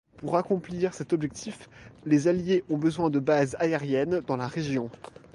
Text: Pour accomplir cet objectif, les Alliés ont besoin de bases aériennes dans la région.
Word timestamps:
Pour 0.17 0.35
accomplir 0.35 0.95
cet 0.95 1.13
objectif, 1.13 1.69
les 2.07 2.27
Alliés 2.27 2.63
ont 2.71 2.77
besoin 2.79 3.11
de 3.11 3.19
bases 3.19 3.55
aériennes 3.59 4.21
dans 4.21 4.35
la 4.35 4.47
région. 4.47 4.89